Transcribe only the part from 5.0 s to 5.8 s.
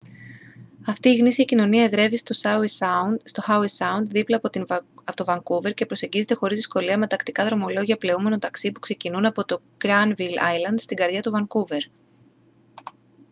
από το vancouver